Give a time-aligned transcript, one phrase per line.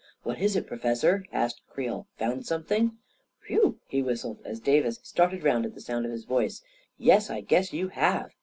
[0.23, 2.97] "What is it, Professor?" asked Creel." Found something?
[3.45, 6.63] Whew I" he whistled, as Davis started round at sound of his voice.
[6.97, 8.31] "Yes, I guess you have!"